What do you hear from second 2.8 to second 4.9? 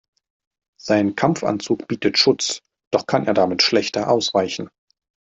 doch kann er damit schlechter ausweichen.